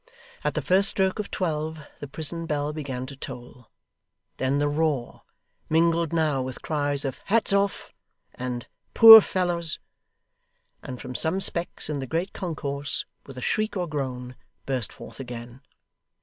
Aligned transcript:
At 0.43 0.55
the 0.55 0.63
first 0.63 0.89
stroke 0.89 1.19
of 1.19 1.29
twelve 1.29 1.77
the 1.99 2.07
prison 2.07 2.47
bell 2.47 2.73
began 2.73 3.05
to 3.05 3.15
toll. 3.15 3.67
Then 4.37 4.57
the 4.57 4.67
roar 4.67 5.21
mingled 5.69 6.11
now 6.11 6.41
with 6.41 6.63
cries 6.63 7.05
of 7.05 7.19
'Hats 7.25 7.53
off!' 7.53 7.93
and 8.33 8.65
'Poor 8.95 9.21
fellows!' 9.21 9.77
and, 10.81 10.99
from 10.99 11.13
some 11.13 11.39
specks 11.39 11.87
in 11.87 11.99
the 11.99 12.07
great 12.07 12.33
concourse, 12.33 13.05
with 13.27 13.37
a 13.37 13.41
shriek 13.41 13.77
or 13.77 13.85
groan 13.87 14.35
burst 14.65 14.91
forth 14.91 15.19
again. 15.19 15.61